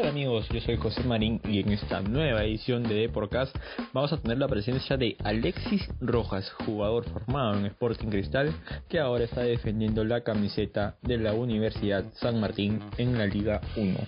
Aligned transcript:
tal 0.00 0.08
amigos? 0.08 0.48
Yo 0.48 0.60
soy 0.60 0.76
José 0.76 1.02
Marín 1.04 1.40
y 1.44 1.60
en 1.60 1.72
esta 1.72 2.00
nueva 2.00 2.42
edición 2.44 2.82
de 2.84 2.94
Deporcast 2.94 3.54
vamos 3.92 4.12
a 4.12 4.20
tener 4.20 4.38
la 4.38 4.48
presencia 4.48 4.96
de 4.96 5.16
Alexis 5.22 5.86
Rojas, 6.00 6.50
jugador 6.64 7.04
formado 7.04 7.58
en 7.58 7.66
Sporting 7.66 8.08
Cristal 8.08 8.54
que 8.88 8.98
ahora 8.98 9.24
está 9.24 9.42
defendiendo 9.42 10.02
la 10.04 10.22
camiseta 10.22 10.96
de 11.02 11.18
la 11.18 11.34
Universidad 11.34 12.04
San 12.14 12.40
Martín 12.40 12.80
en 12.96 13.18
la 13.18 13.26
Liga 13.26 13.60
1. 13.76 13.98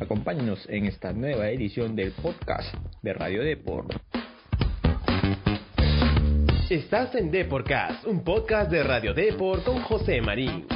Acompáñenos 0.00 0.66
en 0.70 0.86
esta 0.86 1.12
nueva 1.12 1.50
edición 1.50 1.96
del 1.96 2.12
podcast 2.12 2.74
de 3.02 3.12
Radio 3.12 3.42
Deport. 3.42 3.92
Estás 6.70 7.14
en 7.14 7.30
Deporcast, 7.30 8.06
un 8.06 8.24
podcast 8.24 8.70
de 8.70 8.82
Radio 8.82 9.12
Deport 9.12 9.64
con 9.64 9.82
José 9.82 10.22
Marín. 10.22 10.75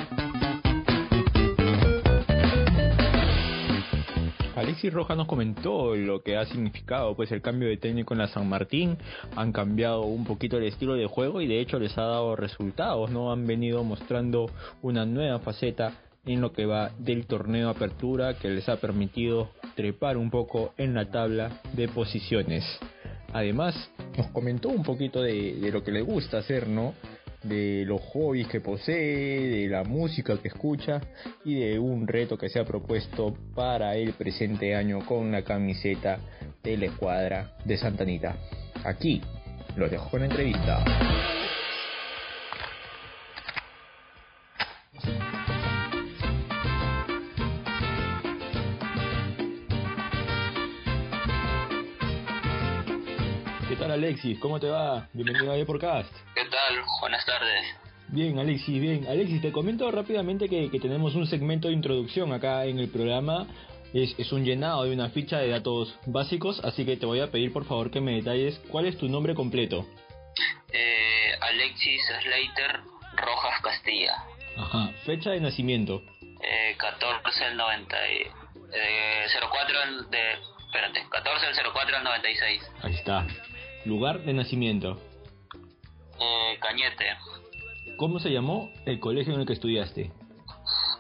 Alexis 4.81 4.95
Rojas 4.95 5.17
nos 5.19 5.27
comentó 5.27 5.95
lo 5.95 6.23
que 6.23 6.39
ha 6.39 6.47
significado 6.47 7.15
pues 7.15 7.31
el 7.33 7.43
cambio 7.43 7.69
de 7.69 7.77
técnico 7.77 8.15
en 8.15 8.21
la 8.21 8.29
San 8.29 8.49
Martín, 8.49 8.97
han 9.37 9.53
cambiado 9.53 10.05
un 10.05 10.25
poquito 10.25 10.57
el 10.57 10.65
estilo 10.65 10.95
de 10.95 11.05
juego 11.05 11.43
y 11.43 11.47
de 11.47 11.61
hecho 11.61 11.79
les 11.79 11.99
ha 11.99 12.05
dado 12.05 12.35
resultados, 12.35 13.11
no 13.11 13.31
han 13.31 13.47
venido 13.47 13.85
mostrando 13.85 14.47
una 14.81 15.05
nueva 15.05 15.39
faceta 15.41 15.93
en 16.25 16.41
lo 16.41 16.55
que 16.55 16.65
va 16.65 16.93
del 16.99 17.27
torneo 17.27 17.69
apertura 17.69 18.39
que 18.39 18.49
les 18.49 18.71
ha 18.71 18.77
permitido 18.77 19.51
trepar 19.75 20.17
un 20.17 20.31
poco 20.31 20.73
en 20.79 20.95
la 20.95 21.11
tabla 21.11 21.61
de 21.75 21.87
posiciones. 21.89 22.65
Además, 23.35 23.75
nos 24.17 24.29
comentó 24.29 24.71
un 24.71 24.83
poquito 24.83 25.21
de, 25.21 25.57
de 25.57 25.73
lo 25.73 25.85
que 25.85 25.93
le 25.93 26.01
gusta 26.01 26.39
hacer, 26.39 26.69
¿no? 26.69 26.95
De 27.43 27.85
los 27.87 28.01
hobbies 28.13 28.49
que 28.49 28.61
posee, 28.61 29.49
de 29.49 29.69
la 29.69 29.85
música 29.85 30.37
que 30.41 30.49
escucha 30.49 31.01
y 31.45 31.55
de 31.55 31.79
un 31.79 32.07
reto 32.07 32.37
que 32.37 32.49
se 32.49 32.61
ha 32.61 32.65
propuesto 32.65 33.35
para 33.55 33.97
el 33.97 34.13
presente 34.13 34.75
año 34.75 35.05
con 35.07 35.33
la 35.33 35.43
camiseta 35.43 36.19
de 36.63 36.77
la 36.77 36.87
escuadra 36.87 37.57
de 37.65 37.77
Santanita. 37.79 38.37
Aquí 38.85 39.23
los 39.77 39.91
dejo 39.91 40.11
con 40.11 40.21
la 40.21 40.27
entrevista. 40.27 40.85
¿Qué 53.69 53.77
tal 53.77 53.93
Alexis? 53.93 54.39
¿Cómo 54.41 54.59
te 54.59 54.69
va? 54.69 55.09
Bienvenido 55.13 55.53
a 55.53 55.57
Deporcast. 55.57 56.30
Buenas 57.01 57.25
tardes. 57.25 57.65
Bien, 58.09 58.39
Alexis, 58.39 58.81
bien. 58.81 59.07
Alexis, 59.07 59.41
te 59.41 59.53
comento 59.53 59.91
rápidamente 59.91 60.49
que, 60.49 60.71
que 60.71 60.81
tenemos 60.81 61.15
un 61.15 61.27
segmento 61.27 61.69
de 61.69 61.75
introducción 61.75 62.33
acá 62.33 62.65
en 62.65 62.79
el 62.79 62.89
programa. 62.89 63.47
Es, 63.95 64.15
es, 64.19 64.33
un 64.33 64.45
llenado 64.45 64.85
de 64.85 64.93
una 64.93 65.11
ficha 65.11 65.39
de 65.39 65.49
datos 65.49 65.97
básicos, 66.07 66.61
así 66.65 66.85
que 66.85 66.97
te 66.97 67.07
voy 67.07 67.21
a 67.21 67.31
pedir 67.31 67.53
por 67.53 67.65
favor 67.65 67.91
que 67.91 68.01
me 68.01 68.15
detalles 68.17 68.61
cuál 68.71 68.87
es 68.87 68.97
tu 68.99 69.09
nombre 69.09 69.35
completo. 69.35 69.87
Eh, 70.73 71.33
Alexis 71.41 72.03
Slater 72.23 72.81
Rojas 73.17 73.61
Castilla. 73.63 74.17
Ajá. 74.57 74.93
Fecha 75.05 75.31
de 75.31 75.41
nacimiento. 75.41 76.03
Eh, 76.43 76.77
14 76.79 77.45
del 77.45 77.57
90 77.57 77.97
y, 78.09 78.23
eh, 78.75 79.27
04 79.41 79.81
del, 79.81 80.11
de, 80.11 80.33
espérate, 80.67 81.05
14 81.11 81.47
del 81.47 81.73
04 81.73 81.95
del 81.97 82.05
96. 82.05 82.63
Ahí 82.83 82.95
está. 82.95 83.27
Lugar 83.85 84.21
de 84.21 84.33
nacimiento. 84.33 85.01
Eh, 86.21 86.59
Cañete. 86.61 87.17
¿Cómo 87.97 88.19
se 88.19 88.31
llamó 88.31 88.71
el 88.87 89.01
colegio 89.01 89.35
en 89.35 89.41
el 89.41 89.47
que 89.47 89.55
estudiaste? 89.55 90.13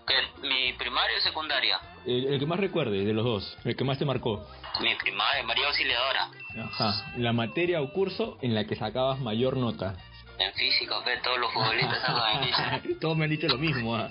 ¿Qué, 0.06 0.48
¿Mi 0.48 0.72
primaria 0.74 1.18
o 1.18 1.20
secundaria? 1.20 1.78
El, 2.06 2.26
el, 2.26 2.38
que 2.40 2.46
más 2.46 2.58
recuerdes 2.58 3.04
de 3.06 3.12
los 3.12 3.24
dos, 3.24 3.58
el 3.64 3.76
que 3.76 3.84
más 3.84 3.98
te 3.98 4.04
marcó. 4.04 4.46
Mi 4.80 4.94
primaria, 4.96 5.42
María 5.44 5.66
Auxiliadora. 5.66 6.30
Ajá. 6.64 7.12
La 7.18 7.32
materia 7.32 7.82
o 7.82 7.92
curso 7.92 8.38
en 8.40 8.54
la 8.54 8.64
que 8.64 8.76
sacabas 8.76 9.20
mayor 9.20 9.56
nota. 9.56 9.96
En 10.38 10.54
física, 10.54 10.94
todos 11.22 11.38
los 11.38 11.52
futbolistas 11.52 12.00
sacan 12.00 12.82
en. 12.82 12.98
Todos 13.00 13.14
me 13.14 13.24
han 13.24 13.30
dicho 13.30 13.46
lo 13.46 13.58
mismo. 13.58 13.94
¿ah? 13.94 14.08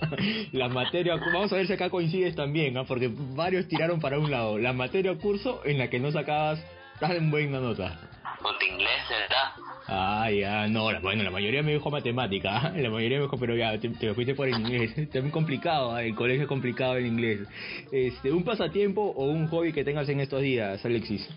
La 0.51 0.69
materia, 0.69 1.15
vamos 1.15 1.51
a 1.51 1.55
ver 1.55 1.65
si 1.65 1.73
acá 1.73 1.89
coincides 1.89 2.35
también, 2.35 2.77
¿ah? 2.77 2.83
porque 2.83 3.09
varios 3.11 3.67
tiraron 3.67 3.99
para 3.99 4.19
un 4.19 4.29
lado. 4.29 4.59
La 4.59 4.71
materia 4.71 5.11
o 5.11 5.17
curso 5.17 5.61
en 5.65 5.79
la 5.79 5.89
que 5.89 5.99
no 5.99 6.11
sacabas 6.11 6.63
tan 6.99 7.31
buena 7.31 7.59
nota. 7.59 8.08
Puta 8.41 8.65
inglés, 8.65 9.01
¿verdad? 9.09 9.51
Ah, 9.87 10.29
ya, 10.31 10.67
no, 10.67 10.91
la, 10.91 10.99
bueno, 10.99 11.23
la 11.23 11.31
mayoría 11.31 11.63
me 11.63 11.73
dijo 11.73 11.89
matemática, 11.89 12.71
la 12.75 12.89
mayoría 12.89 13.17
me 13.17 13.23
dijo, 13.23 13.37
pero 13.37 13.55
ya, 13.55 13.77
te, 13.79 13.89
te 13.89 14.13
fuiste 14.13 14.35
por 14.35 14.47
el 14.47 14.55
inglés, 14.55 14.97
es 15.13 15.21
muy 15.21 15.31
complicado, 15.31 15.97
el 15.97 16.15
colegio 16.15 16.43
es 16.43 16.47
complicado 16.47 16.95
el 16.95 17.05
inglés. 17.07 17.39
Este, 17.91 18.31
¿Un 18.31 18.43
pasatiempo 18.43 19.01
o 19.01 19.25
un 19.25 19.47
hobby 19.47 19.73
que 19.73 19.83
tengas 19.83 20.07
en 20.09 20.19
estos 20.19 20.41
días, 20.41 20.83
Alexis? 20.85 21.27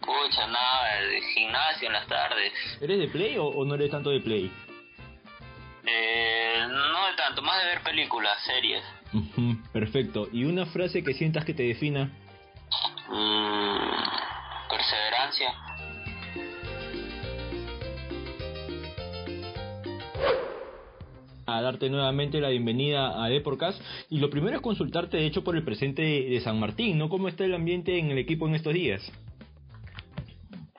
Pucha, 0.00 0.46
nada, 0.48 0.98
el 1.00 1.22
gimnasio 1.34 1.86
en 1.86 1.92
las 1.92 2.06
tardes. 2.08 2.52
¿Eres 2.80 2.98
de 2.98 3.08
play 3.08 3.36
o, 3.38 3.44
o 3.46 3.64
no 3.64 3.74
eres 3.74 3.90
tanto 3.90 4.10
de 4.10 4.20
play? 4.20 4.50
Eh, 5.86 6.66
no 6.68 7.06
de 7.06 7.14
tanto, 7.16 7.42
más 7.42 7.60
de 7.62 7.68
ver 7.68 7.82
películas, 7.82 8.32
series. 8.44 8.82
Uh 9.12 9.18
-huh, 9.18 9.72
perfecto, 9.72 10.28
¿y 10.32 10.44
una 10.44 10.66
frase 10.66 11.04
que 11.04 11.12
sientas 11.12 11.44
que 11.44 11.54
te 11.54 11.64
defina? 11.64 12.10
Mm, 13.08 14.68
perseverancia. 14.70 15.52
A 21.46 21.60
darte 21.60 21.90
nuevamente 21.90 22.40
la 22.40 22.48
bienvenida 22.48 23.22
a 23.22 23.28
Deporcast 23.28 23.80
y 24.10 24.18
lo 24.18 24.30
primero 24.30 24.56
es 24.56 24.62
consultarte 24.62 25.16
de 25.16 25.26
hecho 25.26 25.44
por 25.44 25.56
el 25.56 25.64
presente 25.64 26.02
de 26.02 26.40
San 26.40 26.58
Martín, 26.58 26.98
¿no? 26.98 27.08
¿Cómo 27.08 27.28
está 27.28 27.44
el 27.44 27.54
ambiente 27.54 27.98
en 27.98 28.10
el 28.10 28.18
equipo 28.18 28.46
en 28.46 28.54
estos 28.54 28.74
días? 28.74 29.02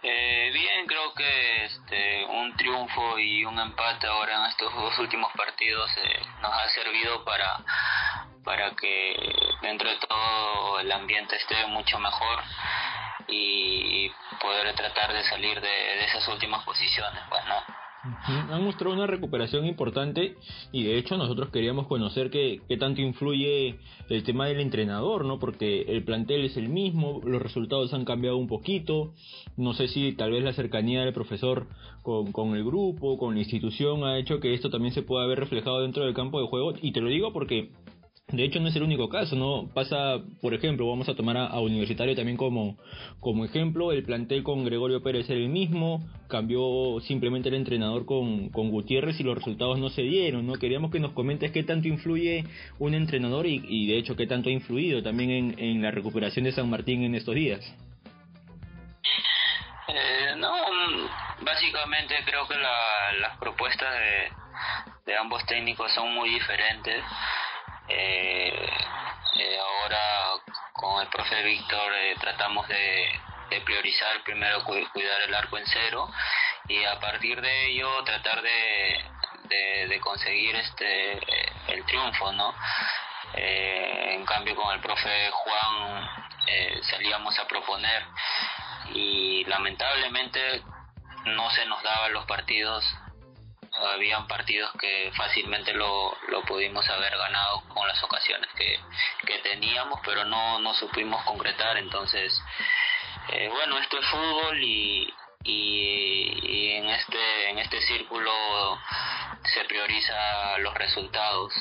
Eh, 0.02 0.52
bien, 0.54 0.86
creo 0.86 1.14
que 1.14 1.66
este, 1.66 2.26
un 2.26 2.56
triunfo 2.58 3.18
y 3.20 3.46
un 3.46 3.58
empate 3.58 4.08
ahora 4.08 4.38
en 4.40 4.52
estos 4.52 4.74
dos 4.74 5.00
últimos 5.00 5.32
partidos 5.34 5.90
eh, 5.98 6.20
nos 6.42 6.52
ha 6.52 6.68
servido 6.70 7.24
para, 7.24 7.64
para 8.44 8.72
que 8.76 9.16
dentro 9.62 9.90
de 9.90 9.98
todo 9.98 10.80
el 10.80 10.92
ambiente 10.92 11.38
esté 11.38 11.66
mucho 11.68 11.98
mejor 12.00 12.40
y 13.30 14.10
poder 14.42 14.76
tratar 14.76 15.14
de 15.14 15.24
salir 15.24 15.62
de, 15.62 15.68
de 15.68 16.06
esas 16.06 16.28
últimas 16.28 16.64
posiciones, 16.66 17.22
pues, 17.30 17.46
¿no? 17.46 17.73
Han 18.04 18.64
mostrado 18.64 18.94
una 18.94 19.08
recuperación 19.08 19.66
importante 19.66 20.36
y 20.74 20.84
de 20.84 20.98
hecho 20.98 21.18
nosotros 21.18 21.50
queríamos 21.52 21.88
conocer 21.88 22.30
qué, 22.30 22.60
qué 22.68 22.76
tanto 22.76 23.02
influye 23.02 23.80
el 24.10 24.24
tema 24.24 24.48
del 24.48 24.60
entrenador, 24.60 25.24
¿no? 25.24 25.40
Porque 25.40 25.84
el 25.84 26.04
plantel 26.04 26.44
es 26.44 26.58
el 26.58 26.68
mismo, 26.68 27.22
los 27.24 27.42
resultados 27.42 27.94
han 27.94 28.04
cambiado 28.04 28.38
un 28.38 28.48
poquito, 28.48 29.14
no 29.56 29.74
sé 29.74 29.88
si 29.88 30.12
tal 30.14 30.32
vez 30.32 30.44
la 30.44 30.52
cercanía 30.52 31.04
del 31.04 31.14
profesor 31.14 31.68
con, 32.02 32.34
con 32.34 32.56
el 32.56 32.66
grupo, 32.66 33.18
con 33.18 33.36
la 33.36 33.40
institución 33.40 34.04
ha 34.04 34.18
hecho 34.18 34.42
que 34.42 34.54
esto 34.54 34.70
también 34.70 34.94
se 34.94 35.04
pueda 35.04 35.26
ver 35.26 35.40
reflejado 35.40 35.82
dentro 35.82 36.04
del 36.04 36.14
campo 36.14 36.42
de 36.42 36.48
juego. 36.48 36.74
Y 36.82 36.92
te 36.92 37.00
lo 37.00 37.10
digo 37.10 37.32
porque 37.32 37.72
de 38.34 38.44
hecho, 38.46 38.60
no 38.60 38.68
es 38.68 38.76
el 38.76 38.82
único 38.82 39.10
caso, 39.10 39.36
¿no? 39.36 39.70
Pasa, 39.76 40.18
por 40.42 40.56
ejemplo, 40.56 40.88
vamos 40.88 41.08
a 41.08 41.14
tomar 41.14 41.38
a, 41.38 41.60
Universitario 41.60 42.16
también 42.16 42.36
como, 42.36 42.80
como 43.20 43.46
ejemplo, 43.46 43.92
el 43.92 44.04
plantel 44.04 44.42
con 44.42 44.66
Gregorio 44.66 45.04
Pérez 45.04 45.30
era 45.30 45.40
el 45.40 45.50
mismo, 45.50 46.04
cambió 46.28 47.00
simplemente 47.02 47.50
el 47.50 47.56
entrenador 47.56 48.08
con, 48.08 48.50
con 48.50 48.72
Gutiérrez 48.72 49.20
y 49.20 49.24
los 49.24 49.36
resultados 49.38 49.78
no 49.78 49.90
se 49.90 50.02
dieron, 50.02 50.48
¿no? 50.48 50.54
Queríamos 50.56 50.90
que 50.90 51.00
nos 51.00 51.12
comentes 51.12 51.52
qué 51.52 51.62
tanto 51.62 51.88
influye 51.88 52.44
un 52.80 52.96
entrenador 52.96 53.46
y, 53.46 53.64
y 53.68 53.86
de 53.86 54.00
hecho 54.00 54.16
qué 54.16 54.26
tanto 54.26 54.50
ha 54.50 54.52
influido 54.52 55.04
también 55.04 55.30
en, 55.30 55.60
en 55.60 55.82
la 55.84 55.92
recuperación 55.92 56.46
de 56.46 56.54
San 56.54 56.68
Martín 56.72 57.04
en 57.04 57.14
estos 57.14 57.36
días. 57.36 57.62
Eh, 59.90 60.34
no, 60.38 60.52
básicamente 61.42 62.16
creo 62.26 62.48
que 62.48 62.56
la, 62.56 63.14
las 63.22 63.38
propuestas 63.38 63.94
de 65.06 65.18
ambos 65.18 65.46
técnicos 65.46 65.94
son 65.94 66.16
muy 66.16 66.32
diferentes. 66.32 67.04
Eh, 67.88 68.70
eh, 69.36 69.60
ahora 69.60 70.42
con 70.74 71.02
el 71.02 71.08
profe 71.10 71.44
Víctor 71.44 71.94
eh, 71.94 72.16
tratamos 72.20 72.68
de, 72.68 73.10
priorizar 73.66 74.24
primero 74.24 74.64
cu 74.64 74.74
cuidar 74.94 75.22
el 75.22 75.36
arco 75.36 75.60
en 75.60 75.66
cero 75.68 76.10
y 76.68 76.84
a 76.86 77.00
partir 77.00 77.40
de 77.40 77.68
ello 77.68 78.04
tratar 78.04 78.42
de, 78.42 79.06
de, 79.44 79.88
de 79.88 80.00
conseguir 80.00 80.56
este 80.56 81.20
el 81.68 81.86
triunfo, 81.86 82.32
¿no? 82.32 82.54
Eh, 83.36 84.14
en 84.14 84.26
cambio 84.26 84.56
con 84.56 84.74
el 84.74 84.80
profe 84.80 85.32
Juan 85.32 86.08
eh, 86.48 86.82
salíamos 86.84 87.38
a 87.40 87.48
proponer 87.48 88.04
y 88.94 89.44
lamentablemente 89.46 90.62
no 91.26 91.50
se 91.52 91.66
nos 91.66 91.82
daban 91.82 92.14
los 92.14 92.26
partidos 92.26 92.84
habían 93.76 94.28
partidos 94.28 94.72
que 94.80 95.12
fácilmente 95.16 95.74
lo, 95.74 96.16
lo 96.28 96.42
pudimos 96.44 96.88
haber 96.90 97.16
ganado 97.18 97.64
con 97.70 97.88
las 97.88 98.02
ocasiones 98.04 98.50
que, 98.56 98.80
que 99.26 99.40
teníamos, 99.40 100.00
pero 100.06 100.26
no, 100.26 100.60
no 100.60 100.74
supimos 100.74 101.24
concretar. 101.24 101.78
Entonces, 101.78 102.34
eh, 103.30 103.50
bueno, 103.50 103.78
esto 103.80 104.00
es 104.00 104.06
fútbol 104.08 104.64
y, 104.64 105.14
y, 105.44 106.40
y, 106.44 106.72
en 106.74 106.90
este 106.90 107.50
en 107.50 107.60
este 107.60 107.82
círculo 107.82 108.32
se 109.44 109.66
prioriza 109.66 110.58
los 110.60 110.74
resultados. 110.76 111.54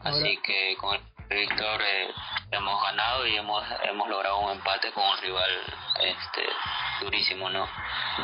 Ahora, 0.00 0.16
Así 0.16 0.36
que 0.38 0.76
con 0.78 1.00
el 1.28 1.38
Víctor 1.38 1.80
eh, 1.82 2.08
hemos 2.52 2.82
ganado 2.82 3.26
y 3.26 3.36
hemos, 3.36 3.62
hemos 3.90 4.08
logrado 4.08 4.40
un 4.40 4.52
empate 4.52 4.92
con 4.92 5.02
un 5.04 5.18
rival 5.22 5.50
este, 6.00 6.42
durísimo, 7.02 7.48
¿no? 7.48 7.66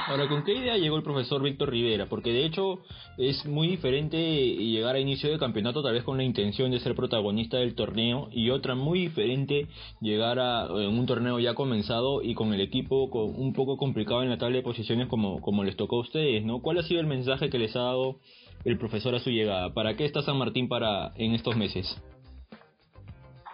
Ahora, 0.07 0.29
¿con 0.29 0.45
qué 0.45 0.53
idea 0.53 0.77
llegó 0.77 0.97
el 0.97 1.03
profesor 1.03 1.43
Víctor 1.43 1.71
Rivera? 1.71 2.07
Porque 2.07 2.33
de 2.33 2.45
hecho 2.45 2.81
es 3.17 3.47
muy 3.47 3.69
diferente 3.69 4.19
llegar 4.19 4.97
a 4.97 5.01
inicio 5.01 5.31
de 5.31 5.39
campeonato 5.39 5.83
tal 5.83 5.95
vez 5.95 6.05
con 6.05 6.19
la 6.19 6.25
intención 6.25 6.71
de 6.71 6.81
ser 6.81 6.95
protagonista 6.95 7.57
del 7.57 7.75
torneo 7.75 8.29
y 8.31 8.51
otra 8.51 8.75
muy 8.75 9.01
diferente 9.01 9.67
llegar 10.01 10.39
a 10.39 10.67
un 10.67 11.07
torneo 11.07 11.39
ya 11.39 11.55
comenzado 11.55 12.23
y 12.23 12.35
con 12.35 12.53
el 12.53 12.61
equipo 12.61 13.11
con, 13.11 13.35
un 13.35 13.55
poco 13.55 13.79
complicado 13.79 14.23
en 14.23 14.31
la 14.31 14.39
tabla 14.39 14.57
de 14.57 14.63
posiciones 14.63 15.09
como, 15.09 15.41
como 15.41 15.65
les 15.65 15.77
tocó 15.77 15.97
a 15.97 16.01
ustedes, 16.01 16.45
¿no? 16.45 16.61
¿Cuál 16.61 16.79
ha 16.79 16.83
sido 16.83 17.01
el 17.01 17.07
mensaje 17.07 17.49
que 17.49 17.59
les 17.59 17.75
ha 17.77 17.81
dado 17.81 18.17
el 18.65 18.79
profesor 18.79 19.15
a 19.15 19.21
su 19.21 19.31
llegada? 19.31 19.73
¿Para 19.73 19.97
qué 19.97 20.05
está 20.05 20.23
San 20.23 20.37
Martín 20.37 20.69
para 20.69 21.13
en 21.17 21.33
estos 21.35 21.57
meses? 21.57 21.99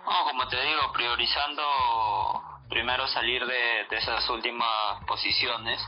No, 0.05 0.25
como 0.25 0.47
te 0.49 0.61
digo, 0.61 0.93
priorizando 0.93 1.63
primero 2.69 3.07
salir 3.09 3.45
de, 3.47 3.87
de 3.89 3.97
esas 3.97 4.29
últimas 4.29 5.03
posiciones, 5.07 5.81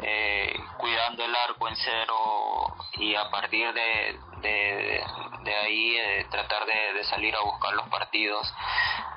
eh, 0.00 0.58
cuidando 0.78 1.24
el 1.24 1.34
arco 1.34 1.68
en 1.68 1.76
cero 1.76 2.74
y 2.94 3.14
a 3.14 3.30
partir 3.30 3.72
de, 3.72 4.18
de, 4.38 5.04
de 5.44 5.56
ahí 5.56 5.96
eh, 5.96 6.26
tratar 6.30 6.66
de, 6.66 6.94
de, 6.94 7.04
salir 7.04 7.34
a 7.36 7.42
buscar 7.42 7.72
los 7.74 7.88
partidos. 7.88 8.52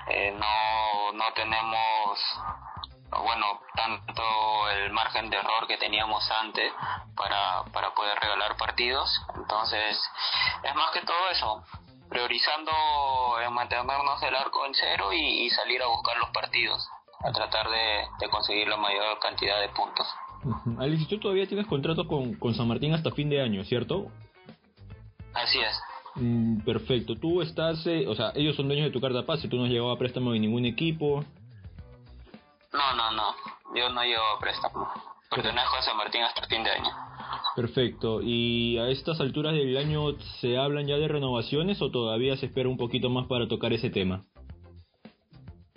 Eh, 0.08 0.32
no, 0.38 1.12
no 1.14 1.34
tenemos 1.34 2.20
bueno 3.10 3.62
tanto 3.76 4.70
el 4.70 4.92
margen 4.92 5.30
de 5.30 5.38
error 5.38 5.66
que 5.68 5.78
teníamos 5.78 6.30
antes 6.30 6.72
para, 7.16 7.64
para 7.72 7.92
poder 7.92 8.20
regalar 8.20 8.58
partidos 8.58 9.10
entonces 9.36 9.98
es 10.64 10.76
más 10.76 10.92
que 10.92 11.02
todo 11.02 11.30
eso 11.30 11.64
priorizando 12.16 12.72
en 13.46 13.54
mantenernos 13.54 14.24
el 14.24 14.36
arco 14.36 14.66
en 14.66 14.74
cero 14.74 15.12
y, 15.12 15.46
y 15.46 15.50
salir 15.50 15.82
a 15.82 15.88
buscar 15.88 16.18
los 16.18 16.30
partidos, 16.30 16.88
a 17.22 17.32
tratar 17.34 17.70
de, 17.70 18.08
de, 18.20 18.30
conseguir 18.30 18.70
la 18.70 18.78
mayor 18.78 19.20
cantidad 19.20 19.60
de 19.60 19.68
puntos. 19.70 20.08
Uh 20.46 20.82
Alex, 20.82 21.10
tú 21.10 21.20
todavía 21.20 21.46
tienes 21.46 21.68
contrato 21.68 22.08
con, 22.08 22.36
con 22.36 22.56
San 22.56 22.70
Martín 22.70 22.94
hasta 22.94 23.12
fin 23.12 23.30
de 23.30 23.42
año, 23.42 23.66
¿cierto? 23.66 24.06
Así 25.34 25.60
es. 25.60 25.78
Mm, 26.16 26.62
perfecto. 26.62 27.16
Tú 27.16 27.42
estás, 27.42 27.86
eh, 27.86 28.06
o 28.08 28.16
sea, 28.16 28.32
ellos 28.34 28.56
son 28.56 28.68
dueños 28.68 28.86
de 28.86 28.92
tu 28.92 29.02
carta 29.02 29.26
pase, 29.26 29.50
tú 29.50 29.58
no 29.58 29.66
has 29.66 29.70
llegado 29.70 29.92
a 29.92 29.98
préstamo 29.98 30.32
de 30.32 30.40
ningún 30.40 30.66
equipo. 30.66 31.26
No, 32.72 32.94
no, 32.96 33.12
no. 33.12 33.36
Yo 33.76 33.90
no 33.90 34.02
llevo 34.04 34.24
a 34.38 34.40
préstamo. 34.40 34.90
Pertenezco 35.30 35.76
a 35.76 35.82
San 35.82 35.98
Martín 35.98 36.22
hasta 36.24 36.48
fin 36.48 36.64
de 36.64 36.72
año. 36.72 37.05
Perfecto. 37.56 38.20
¿Y 38.22 38.78
a 38.78 38.90
estas 38.90 39.22
alturas 39.22 39.54
del 39.54 39.78
año 39.78 40.12
se 40.42 40.58
hablan 40.58 40.88
ya 40.88 40.98
de 40.98 41.08
renovaciones 41.08 41.82
o 41.82 41.90
todavía 41.90 42.36
se 42.36 42.48
espera 42.48 42.68
un 42.68 42.78
poquito 42.78 43.10
más 43.10 43.28
para 43.28 43.48
tocar 43.48 43.72
ese 43.72 43.90
tema? 43.90 44.26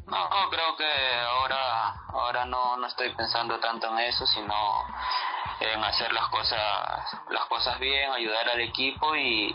No, 0.06 0.50
creo 0.50 0.76
que 0.76 0.90
ahora 1.38 1.94
ahora 2.08 2.44
no, 2.46 2.76
no 2.78 2.86
estoy 2.86 3.10
pensando 3.14 3.60
tanto 3.60 3.86
en 3.92 3.98
eso, 4.00 4.26
sino 4.26 4.54
en 5.60 5.84
hacer 5.84 6.12
las 6.12 6.28
cosas 6.28 6.58
las 7.30 7.44
cosas 7.46 7.78
bien, 7.78 8.10
ayudar 8.10 8.48
al 8.48 8.60
equipo 8.60 9.14
y, 9.14 9.54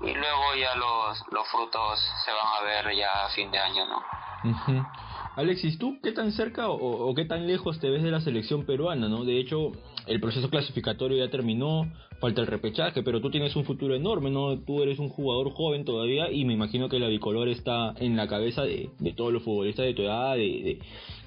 y 0.00 0.14
luego 0.14 0.54
ya 0.54 0.74
los, 0.74 1.22
los 1.30 1.48
frutos 1.48 1.98
se 2.24 2.32
van 2.32 2.46
a 2.58 2.60
ver 2.62 2.94
ya 2.94 3.24
a 3.24 3.28
fin 3.30 3.50
de 3.50 3.58
año, 3.58 3.86
¿no? 3.86 3.98
Uh 4.44 4.54
-huh. 4.54 5.07
Alexis, 5.38 5.78
¿tú 5.78 6.00
qué 6.02 6.10
tan 6.10 6.32
cerca 6.32 6.68
o, 6.68 7.14
qué 7.14 7.24
tan 7.24 7.46
lejos 7.46 7.78
te 7.78 7.88
ves 7.88 8.02
de 8.02 8.10
la 8.10 8.20
selección 8.20 8.66
peruana, 8.66 9.08
no? 9.08 9.24
De 9.24 9.38
hecho, 9.38 9.70
el 10.08 10.20
proceso 10.20 10.50
clasificatorio 10.50 11.24
ya 11.24 11.30
terminó, 11.30 11.86
falta 12.20 12.40
el 12.40 12.48
repechaje, 12.48 13.04
pero 13.04 13.20
tú 13.20 13.30
tienes 13.30 13.54
un 13.54 13.64
futuro 13.64 13.94
enorme, 13.94 14.30
¿no? 14.30 14.58
Tú 14.58 14.82
eres 14.82 14.98
un 14.98 15.08
jugador 15.08 15.52
joven 15.52 15.84
todavía 15.84 16.28
y 16.28 16.44
me 16.44 16.54
imagino 16.54 16.88
que 16.88 16.98
la 16.98 17.06
bicolor 17.06 17.46
está 17.46 17.94
en 18.00 18.16
la 18.16 18.26
cabeza 18.26 18.62
de, 18.62 18.90
de 18.98 19.12
todos 19.12 19.32
los 19.32 19.44
futbolistas 19.44 19.86
de 19.86 19.94
tu 19.94 20.02
edad, 20.02 20.34
de, 20.34 20.40
de 20.40 20.80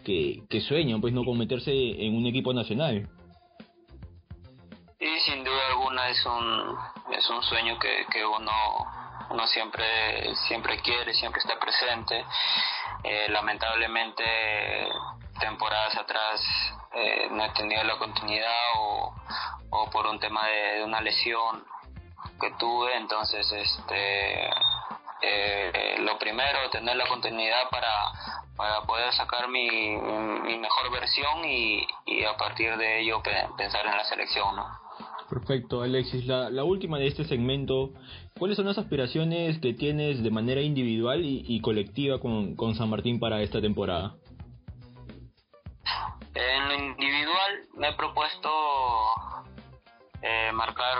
que, 0.03 0.41
que 0.49 0.59
sueñan, 0.59 0.99
pues, 0.99 1.13
no 1.13 1.23
con 1.23 1.37
meterse 1.37 1.71
en 1.71 2.13
un 2.13 2.25
equipo 2.25 2.53
nacional. 2.53 3.07
Sí, 4.99 5.07
sin 5.25 5.41
duda 5.45 5.67
alguna 5.71 6.09
es 6.09 6.25
un, 6.25 7.15
es 7.17 7.29
un 7.29 7.41
sueño 7.43 7.79
que, 7.79 8.03
que 8.11 8.25
uno, 8.25 8.51
uno 9.29 9.47
siempre, 9.47 10.35
siempre 10.47 10.81
quiere, 10.81 11.13
siempre 11.13 11.39
está 11.39 11.57
presente. 11.59 12.25
Eh, 13.03 13.27
lamentablemente 13.29 14.23
temporadas 15.39 15.97
atrás 15.97 16.39
eh, 16.93 17.27
no 17.31 17.43
he 17.45 17.49
tenido 17.49 17.83
la 17.83 17.97
continuidad 17.97 18.65
o, 18.77 19.89
por 19.91 20.05
un 20.05 20.19
tema 20.19 20.45
de, 20.45 20.73
de, 20.73 20.83
una 20.83 21.01
lesión 21.01 21.65
que 22.39 22.51
tuve 22.59 22.95
entonces 22.97 23.51
este 23.51 24.49
eh, 25.21 25.95
lo 25.99 26.19
primero 26.19 26.69
tener 26.69 26.95
la 26.95 27.07
continuidad 27.07 27.69
para 27.71 28.11
para 28.55 28.81
poder 28.81 29.11
sacar 29.13 29.47
mi, 29.47 29.97
mi 29.97 30.57
mejor 30.59 30.91
versión 30.91 31.43
y, 31.45 31.87
y 32.05 32.23
a 32.25 32.37
partir 32.37 32.77
de 32.77 32.99
ello 32.99 33.23
pensar 33.57 33.85
en 33.87 33.97
la 33.97 34.03
selección 34.03 34.55
¿no? 34.55 34.80
Perfecto, 35.31 35.81
Alexis. 35.81 36.25
La, 36.25 36.49
la, 36.49 36.65
última 36.65 36.97
de 36.97 37.07
este 37.07 37.23
segmento, 37.23 37.93
¿cuáles 38.37 38.57
son 38.57 38.65
las 38.65 38.77
aspiraciones 38.77 39.59
que 39.59 39.73
tienes 39.73 40.21
de 40.21 40.29
manera 40.29 40.59
individual 40.59 41.23
y, 41.23 41.45
y 41.47 41.61
colectiva 41.61 42.19
con, 42.19 42.57
con, 42.57 42.75
San 42.75 42.89
Martín 42.89 43.17
para 43.17 43.41
esta 43.41 43.61
temporada? 43.61 44.17
En 46.35 46.67
lo 46.67 46.73
individual 46.73 47.51
me 47.77 47.87
he 47.87 47.93
propuesto 47.93 48.49
eh, 50.21 50.51
marcar 50.51 50.97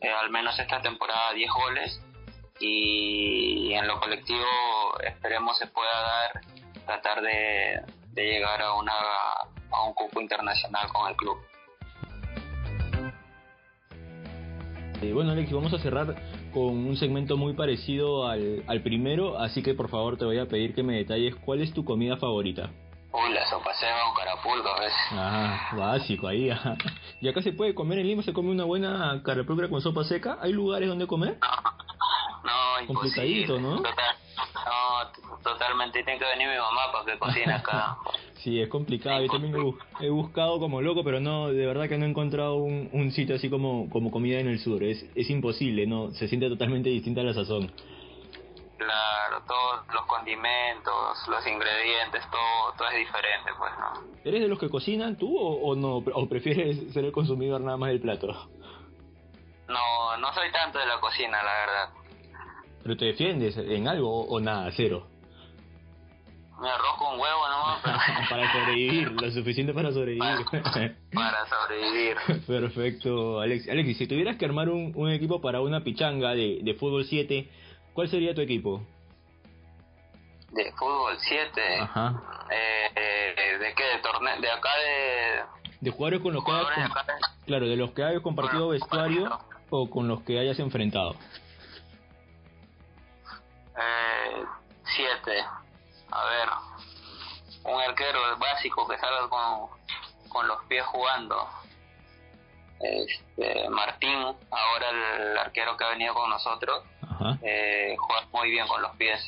eh, 0.00 0.08
al 0.08 0.30
menos 0.30 0.58
esta 0.58 0.80
temporada 0.80 1.34
10 1.34 1.50
goles 1.52 2.02
y 2.58 3.74
en 3.74 3.86
lo 3.86 4.00
colectivo 4.00 4.46
esperemos 5.06 5.58
se 5.58 5.66
pueda 5.66 6.00
dar, 6.00 6.40
tratar 6.86 7.20
de, 7.20 7.82
de 8.12 8.22
llegar 8.24 8.62
a, 8.62 8.72
una, 8.76 8.94
a 8.94 9.84
un 9.86 9.92
cupo 9.92 10.22
internacional 10.22 10.88
con 10.88 11.10
el 11.10 11.16
club. 11.16 11.51
Eh, 15.02 15.12
bueno, 15.12 15.32
Alex, 15.32 15.52
vamos 15.52 15.72
a 15.72 15.78
cerrar 15.78 16.14
con 16.54 16.62
un 16.62 16.96
segmento 16.96 17.36
muy 17.36 17.54
parecido 17.54 18.28
al, 18.28 18.62
al, 18.68 18.82
primero, 18.82 19.36
así 19.36 19.60
que 19.60 19.74
por 19.74 19.88
favor 19.88 20.16
te 20.16 20.24
voy 20.24 20.38
a 20.38 20.46
pedir 20.46 20.76
que 20.76 20.84
me 20.84 20.94
detalles 20.96 21.34
cuál 21.44 21.60
es 21.60 21.74
tu 21.74 21.84
comida 21.84 22.16
favorita. 22.16 22.70
Uy, 23.12 23.32
la 23.32 23.44
sopa 23.50 23.74
seca 23.74 23.96
con 24.04 24.14
carapulcro, 24.14 24.74
¿ves? 24.78 24.92
Ah, 25.10 25.70
básico 25.76 26.28
ahí. 26.28 26.50
Ajá. 26.50 26.76
¿Y 27.20 27.28
acá 27.28 27.42
se 27.42 27.52
puede 27.52 27.74
comer 27.74 27.98
en 27.98 28.06
Lima? 28.06 28.22
¿Se 28.22 28.32
come 28.32 28.50
una 28.50 28.62
buena 28.62 29.20
carapulcra 29.24 29.68
con 29.68 29.80
sopa 29.80 30.04
seca? 30.04 30.38
¿Hay 30.40 30.52
lugares 30.52 30.88
donde 30.88 31.08
comer? 31.08 31.36
No, 32.44 32.80
no 32.80 32.86
Complicadito, 32.86 33.58
¿no? 33.58 33.78
Total, 33.78 34.16
no, 34.64 35.38
totalmente. 35.42 36.04
Tiene 36.04 36.18
que 36.20 36.24
venir 36.24 36.48
mi 36.48 36.56
mamá 36.56 36.92
para 36.92 37.04
que 37.06 37.18
cocine 37.18 37.52
acá. 37.52 37.98
Sí, 38.42 38.60
es 38.60 38.68
complicado. 38.68 39.22
Yo 39.22 39.28
también 39.28 39.54
he, 40.00 40.10
buscado 40.10 40.58
como 40.58 40.82
loco, 40.82 41.04
pero 41.04 41.20
no, 41.20 41.48
de 41.48 41.64
verdad 41.64 41.88
que 41.88 41.96
no 41.96 42.06
he 42.06 42.08
encontrado 42.08 42.56
un, 42.56 42.90
un 42.92 43.12
sitio 43.12 43.36
así 43.36 43.48
como, 43.48 43.88
como 43.88 44.10
comida 44.10 44.40
en 44.40 44.48
el 44.48 44.58
sur. 44.58 44.82
Es, 44.82 45.04
es 45.14 45.30
imposible, 45.30 45.86
no, 45.86 46.10
se 46.10 46.26
siente 46.26 46.48
totalmente 46.48 46.90
distinta 46.90 47.20
a 47.20 47.24
la 47.24 47.34
sazón. 47.34 47.70
Claro, 48.78 49.44
todos 49.46 49.86
los 49.94 50.04
condimentos, 50.06 51.28
los 51.28 51.46
ingredientes, 51.46 52.28
todo, 52.32 52.72
todo 52.76 52.88
es 52.88 52.98
diferente, 52.98 53.50
pues, 53.56 53.70
¿no? 53.78 54.12
¿Eres 54.24 54.40
de 54.40 54.48
los 54.48 54.58
que 54.58 54.68
cocinan 54.68 55.16
tú 55.16 55.38
o, 55.38 55.70
o 55.70 55.76
no? 55.76 55.98
¿O 55.98 56.28
prefieres 56.28 56.92
ser 56.92 57.04
el 57.04 57.12
consumidor 57.12 57.60
nada 57.60 57.76
más 57.76 57.90
del 57.90 58.00
plato? 58.00 58.26
No, 59.68 60.16
no 60.16 60.32
soy 60.34 60.50
tanto 60.50 60.80
de 60.80 60.86
la 60.86 60.98
cocina, 60.98 61.40
la 61.44 61.52
verdad. 61.52 61.90
¿Pero 62.82 62.96
te 62.96 63.04
defiendes 63.04 63.56
en 63.56 63.86
algo 63.86 64.10
o, 64.10 64.34
o 64.34 64.40
nada, 64.40 64.68
cero? 64.74 65.11
Me 66.62 66.70
arroz 66.70 66.96
con 66.96 67.18
huevo 67.18 67.48
nomás. 67.48 67.80
Pero... 67.82 67.98
para 68.30 68.52
sobrevivir, 68.52 69.10
lo 69.10 69.30
suficiente 69.32 69.74
para 69.74 69.90
sobrevivir. 69.90 70.46
Para, 70.48 70.94
para 71.12 71.46
sobrevivir. 71.46 72.16
Perfecto, 72.46 73.40
Alex. 73.40 73.68
Alex, 73.68 73.98
si 73.98 74.06
tuvieras 74.06 74.36
que 74.36 74.44
armar 74.44 74.68
un, 74.68 74.92
un 74.94 75.10
equipo 75.10 75.40
para 75.40 75.60
una 75.60 75.82
pichanga 75.82 76.30
de, 76.34 76.60
de 76.62 76.74
fútbol 76.74 77.04
7, 77.04 77.50
¿cuál 77.94 78.08
sería 78.08 78.32
tu 78.32 78.42
equipo? 78.42 78.80
De 80.52 80.70
fútbol 80.78 81.16
7. 81.18 81.60
Ajá. 81.80 82.22
Eh, 82.48 82.90
eh, 82.94 83.58
¿De 83.58 83.74
qué? 83.74 83.82
¿De 83.82 83.98
torneo? 83.98 84.40
¿De 84.40 84.50
acá 84.50 84.70
de.? 84.78 85.70
De 85.80 85.90
jugadores 85.90 86.20
con 86.20 86.32
los 86.32 86.44
que 86.44 86.52
hayas. 86.52 86.94
de... 86.94 87.12
Claro, 87.44 87.66
de 87.66 87.76
los 87.76 87.90
que 87.90 88.04
hayas 88.04 88.22
compartido 88.22 88.66
bueno, 88.66 88.80
vestuario 88.80 89.40
o 89.68 89.90
con 89.90 90.06
los 90.06 90.22
que 90.22 90.38
hayas 90.38 90.60
enfrentado. 90.60 91.16
Eh, 93.76 94.44
siete 94.84 95.44
a 96.12 96.24
ver, 96.24 96.48
un 97.64 97.80
arquero 97.80 98.20
básico 98.38 98.86
que 98.86 98.98
salga 98.98 99.28
con, 99.28 99.68
con 100.28 100.46
los 100.46 100.62
pies 100.64 100.84
jugando. 100.86 101.48
Este, 102.80 103.68
Martín, 103.70 104.18
ahora 104.50 104.90
el 104.90 105.38
arquero 105.38 105.76
que 105.76 105.84
ha 105.84 105.90
venido 105.90 106.14
con 106.14 106.28
nosotros, 106.28 106.84
eh, 107.42 107.96
juega 107.98 108.26
muy 108.32 108.50
bien 108.50 108.66
con 108.66 108.82
los 108.82 108.94
pies. 108.96 109.20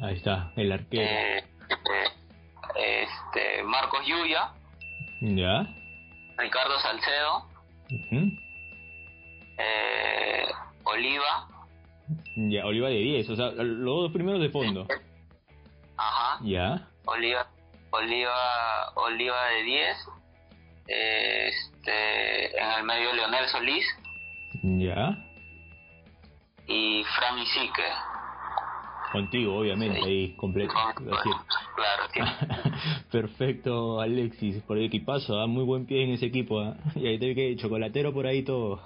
Ahí 0.00 0.14
está, 0.14 0.52
el 0.56 0.72
arquero. 0.72 1.02
Eh, 1.02 1.44
eh, 2.76 3.02
este, 3.02 3.62
Marcos 3.64 4.06
Yuya. 4.06 4.52
Ya. 5.20 5.66
Ricardo 6.36 6.78
Salcedo. 6.78 7.48
Uh 7.90 8.10
-huh. 8.10 8.38
Oliva. 10.84 11.48
Ya, 12.36 12.64
Oliva 12.64 12.88
de 12.88 12.94
10, 12.94 13.30
o 13.30 13.36
sea, 13.36 13.50
los 13.50 14.02
dos 14.02 14.12
primeros 14.12 14.40
de 14.40 14.48
fondo. 14.50 14.86
Ajá. 15.98 16.38
Ya. 16.44 16.88
Oliva, 17.06 17.46
Oliva, 17.90 18.92
Oliva 18.94 19.44
de 19.46 19.62
10. 19.64 19.96
Este, 20.86 22.58
en 22.58 22.70
el 22.78 22.84
medio 22.84 23.12
Leonel 23.12 23.46
Solís 23.48 23.84
Ya. 24.62 25.18
y 26.66 27.04
Fran 27.14 27.38
Isique. 27.40 27.82
Contigo, 29.12 29.58
obviamente, 29.58 30.00
ahí, 30.04 30.34
completo. 30.36 30.72
Decir. 31.00 31.32
Claro, 31.76 32.02
sí. 32.12 32.20
Perfecto, 33.10 34.00
Alexis, 34.00 34.62
por 34.62 34.76
el 34.76 34.84
equipazo, 34.84 35.38
¿ah? 35.40 35.46
muy 35.46 35.64
buen 35.64 35.86
pie 35.86 36.04
en 36.04 36.10
ese 36.10 36.26
equipo. 36.26 36.60
¿ah? 36.60 36.74
Y 36.94 37.06
ahí 37.06 37.18
te 37.18 37.26
vi 37.28 37.34
que 37.34 37.56
chocolatero 37.56 38.12
por 38.12 38.26
ahí 38.26 38.42
todo. 38.42 38.80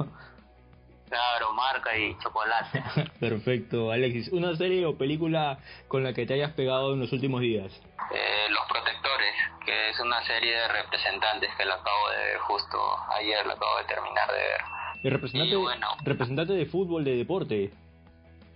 Claro, 1.12 1.52
marca 1.52 1.94
y 1.94 2.16
chocolate. 2.20 2.82
Perfecto, 3.20 3.92
Alexis. 3.92 4.32
¿Una 4.32 4.56
serie 4.56 4.86
o 4.86 4.96
película 4.96 5.58
con 5.86 6.02
la 6.02 6.14
que 6.14 6.24
te 6.24 6.32
hayas 6.32 6.52
pegado 6.54 6.94
en 6.94 7.00
los 7.00 7.12
últimos 7.12 7.42
días? 7.42 7.70
Eh, 8.14 8.46
Los 8.48 8.66
Protectores, 8.66 9.34
que 9.66 9.90
es 9.90 10.00
una 10.00 10.24
serie 10.24 10.52
de 10.56 10.68
representantes 10.68 11.50
que 11.58 11.66
la 11.66 11.74
acabo 11.74 12.08
de 12.12 12.16
ver 12.16 12.38
justo 12.38 12.78
ayer, 13.10 13.44
la 13.46 13.52
acabo 13.52 13.76
de 13.76 13.84
terminar 13.84 14.26
de 14.30 14.38
ver. 14.38 15.12
Representante, 15.12 15.52
Y 15.52 15.56
bueno. 15.58 15.86
representante 16.02 16.52
de 16.54 16.64
fútbol, 16.64 17.04
de 17.04 17.16
deporte. 17.16 17.70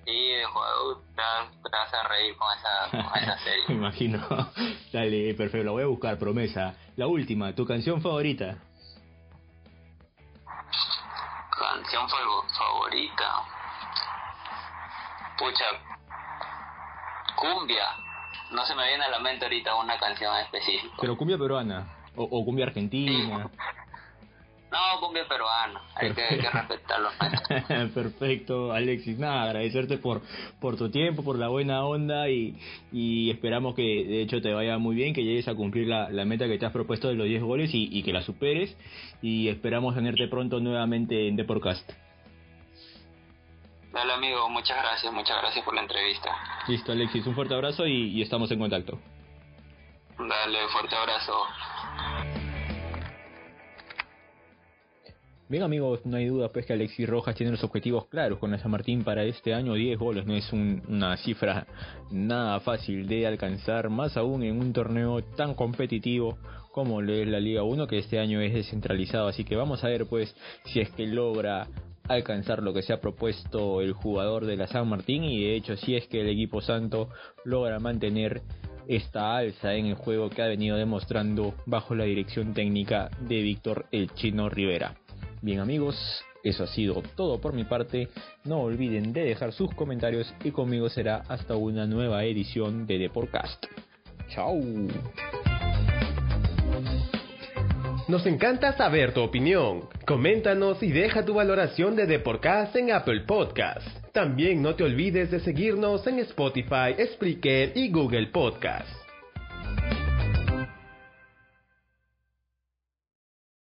Y 0.06 0.28
de 0.36 0.44
juego 0.46 1.02
te 1.14 1.20
vas, 1.20 1.50
te 1.62 1.68
vas 1.76 1.92
a 1.92 2.08
reír 2.08 2.34
con 2.36 2.48
esa, 2.56 2.90
con 3.10 3.22
esa 3.22 3.34
Me 3.36 3.42
serie. 3.42 3.64
imagino. 3.68 4.26
Dale, 4.94 5.34
perfecto, 5.34 5.62
la 5.66 5.72
voy 5.72 5.82
a 5.82 5.86
buscar, 5.88 6.18
promesa. 6.18 6.74
La 6.96 7.06
última, 7.06 7.54
tu 7.54 7.66
canción 7.66 8.00
favorita. 8.00 8.56
Canción 11.86 12.08
fa- 12.08 12.18
favorita. 12.58 13.24
Pucha. 15.38 15.64
Cumbia. 17.36 17.84
No 18.50 18.64
se 18.66 18.74
me 18.74 18.88
viene 18.88 19.04
a 19.04 19.08
la 19.10 19.20
mente 19.20 19.44
ahorita 19.44 19.74
una 19.76 19.96
canción 19.98 20.34
específica. 20.38 20.96
Pero 21.00 21.16
cumbia 21.16 21.38
peruana. 21.38 21.86
O, 22.16 22.24
o 22.24 22.44
cumbia 22.44 22.66
argentina. 22.66 23.48
No, 24.70 25.00
cumbia 25.00 25.26
peruana. 25.28 25.80
Hay 25.94 26.12
que, 26.12 26.22
hay 26.22 26.40
que 26.40 26.50
respetarlo. 26.50 27.10
Perfecto, 27.94 28.72
Alexis. 28.72 29.18
Nada, 29.18 29.44
agradecerte 29.44 29.98
por, 29.98 30.22
por 30.60 30.76
tu 30.76 30.90
tiempo, 30.90 31.22
por 31.22 31.38
la 31.38 31.48
buena 31.48 31.84
onda 31.84 32.28
y, 32.28 32.58
y 32.92 33.30
esperamos 33.30 33.74
que 33.74 33.82
de 33.82 34.22
hecho 34.22 34.42
te 34.42 34.52
vaya 34.52 34.78
muy 34.78 34.96
bien, 34.96 35.14
que 35.14 35.22
llegues 35.22 35.46
a 35.48 35.54
cumplir 35.54 35.86
la, 35.86 36.10
la 36.10 36.24
meta 36.24 36.46
que 36.46 36.58
te 36.58 36.66
has 36.66 36.72
propuesto 36.72 37.08
de 37.08 37.14
los 37.14 37.26
10 37.26 37.42
goles 37.42 37.74
y, 37.74 37.88
y 37.96 38.02
que 38.02 38.12
la 38.12 38.22
superes. 38.22 38.76
Y 39.22 39.48
esperamos 39.48 39.94
tenerte 39.94 40.26
pronto 40.28 40.58
nuevamente 40.58 41.28
en 41.28 41.36
Deporcast. 41.36 41.88
Dale 43.92 44.12
amigo, 44.12 44.48
muchas 44.50 44.76
gracias, 44.76 45.12
muchas 45.12 45.38
gracias 45.40 45.64
por 45.64 45.74
la 45.74 45.80
entrevista. 45.82 46.30
Listo, 46.68 46.92
Alexis, 46.92 47.26
un 47.26 47.34
fuerte 47.34 47.54
abrazo 47.54 47.86
y, 47.86 48.10
y 48.10 48.20
estamos 48.20 48.50
en 48.50 48.58
contacto. 48.58 48.98
Dale, 50.18 50.68
fuerte 50.68 50.96
abrazo. 50.96 51.46
Bien 55.48 55.62
amigos, 55.62 56.00
no 56.04 56.16
hay 56.16 56.26
duda 56.26 56.48
pues 56.48 56.66
que 56.66 56.72
Alexis 56.72 57.08
Rojas 57.08 57.36
tiene 57.36 57.52
los 57.52 57.62
objetivos 57.62 58.06
claros 58.06 58.40
con 58.40 58.50
la 58.50 58.58
San 58.58 58.72
Martín 58.72 59.04
para 59.04 59.22
este 59.22 59.54
año. 59.54 59.74
10 59.74 59.96
goles, 59.96 60.26
no 60.26 60.34
es 60.34 60.52
un- 60.52 60.82
una 60.88 61.16
cifra 61.18 61.66
nada 62.10 62.58
fácil 62.58 63.06
de 63.06 63.28
alcanzar, 63.28 63.88
más 63.88 64.16
aún 64.16 64.42
en 64.42 64.58
un 64.58 64.72
torneo 64.72 65.22
tan 65.22 65.54
competitivo 65.54 66.36
como 66.72 67.00
lo 67.00 67.12
es 67.12 67.28
la 67.28 67.38
Liga 67.38 67.62
1 67.62 67.86
que 67.86 67.98
este 67.98 68.18
año 68.18 68.40
es 68.40 68.52
descentralizado, 68.54 69.28
así 69.28 69.44
que 69.44 69.54
vamos 69.54 69.84
a 69.84 69.88
ver 69.88 70.06
pues 70.06 70.34
si 70.64 70.80
es 70.80 70.90
que 70.90 71.06
logra 71.06 71.68
alcanzar 72.08 72.60
lo 72.60 72.72
que 72.74 72.82
se 72.82 72.92
ha 72.92 73.00
propuesto 73.00 73.80
el 73.80 73.92
jugador 73.92 74.46
de 74.46 74.56
la 74.56 74.66
San 74.66 74.88
Martín. 74.88 75.22
Y 75.22 75.44
de 75.44 75.54
hecho 75.54 75.76
si 75.76 75.94
es 75.94 76.08
que 76.08 76.22
el 76.22 76.28
equipo 76.28 76.60
santo 76.60 77.08
logra 77.44 77.78
mantener 77.78 78.42
esta 78.88 79.36
alza 79.36 79.74
en 79.74 79.86
el 79.86 79.94
juego 79.94 80.28
que 80.28 80.42
ha 80.42 80.46
venido 80.48 80.76
demostrando 80.76 81.54
bajo 81.66 81.94
la 81.94 82.04
dirección 82.04 82.52
técnica 82.52 83.10
de 83.20 83.42
Víctor 83.42 83.86
El 83.92 84.10
Chino 84.14 84.48
Rivera. 84.48 84.94
Bien 85.46 85.60
amigos, 85.60 85.96
eso 86.42 86.64
ha 86.64 86.66
sido 86.66 87.00
todo 87.14 87.40
por 87.40 87.52
mi 87.52 87.62
parte. 87.62 88.08
No 88.42 88.62
olviden 88.62 89.12
de 89.12 89.22
dejar 89.22 89.52
sus 89.52 89.72
comentarios 89.76 90.34
y 90.42 90.50
conmigo 90.50 90.88
será 90.88 91.22
hasta 91.28 91.54
una 91.54 91.86
nueva 91.86 92.24
edición 92.24 92.84
de 92.84 92.98
Deporcast. 92.98 93.64
Chao. 94.28 94.60
Nos 98.08 98.26
encanta 98.26 98.76
saber 98.76 99.14
tu 99.14 99.20
opinión. 99.20 99.82
Coméntanos 100.04 100.82
y 100.82 100.90
deja 100.90 101.24
tu 101.24 101.34
valoración 101.34 101.94
de 101.94 102.06
Deporcast 102.06 102.74
en 102.74 102.90
Apple 102.90 103.20
Podcast. 103.20 103.86
También 104.10 104.60
no 104.60 104.74
te 104.74 104.82
olvides 104.82 105.30
de 105.30 105.38
seguirnos 105.38 106.04
en 106.08 106.18
Spotify, 106.18 106.96
Spreaker 107.14 107.70
y 107.76 107.92
Google 107.92 108.26
Podcast. 108.32 109.05